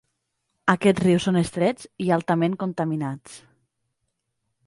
[0.71, 3.37] Aquests rius són estrets i altament contaminats.